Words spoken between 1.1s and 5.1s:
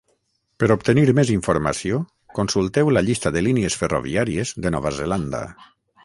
més informació, consulteu la llista de línies ferroviàries de Nova